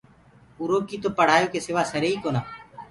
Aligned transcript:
اُرو 0.59 0.77
ڪي 0.87 0.95
تو 1.03 1.09
پڙهآيو 1.17 1.51
ڪي 1.53 1.59
سِوآ 1.65 1.81
سري 1.91 2.09
ئي 2.13 2.17
ڪونآ۔ 2.23 2.41